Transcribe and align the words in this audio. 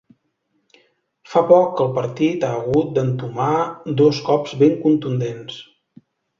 Fa 1.33 1.43
poc 1.51 1.69
que 1.75 1.85
el 1.85 1.91
partit 1.99 2.47
ha 2.49 2.49
hagut 2.61 2.91
d’entomar 2.97 3.53
dos 4.03 4.25
cops 4.33 4.59
ben 4.65 4.77
contundents. 4.89 5.65